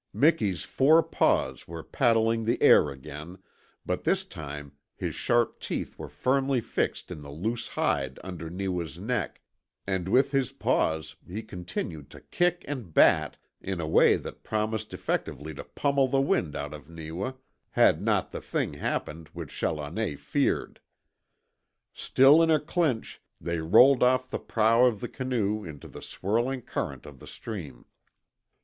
[0.13, 3.37] Miki's four paws were paddling the air again,
[3.85, 8.97] but this time his sharp teeth were firmly fixed in the loose hide under Neewa's
[8.97, 9.41] neck,
[9.85, 14.91] and with his paws he continued to kick and bat in a way that promised
[14.91, 17.33] effectively to pummel the wind out of Neewa
[17.69, 20.79] had not the thing happened which Challoner feared.
[21.93, 26.63] Still in a clinch they rolled off the prow of the canoe into the swirling
[26.63, 27.85] current of the stream.